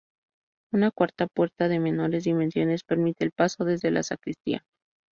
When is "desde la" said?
3.65-4.01